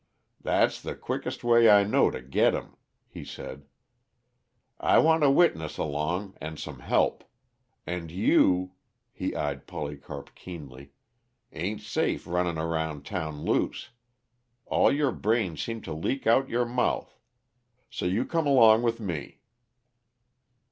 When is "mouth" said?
16.65-17.19